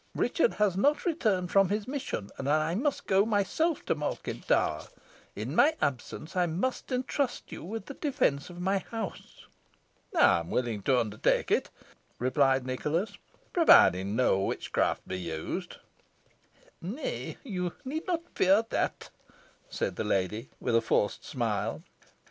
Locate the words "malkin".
3.93-4.41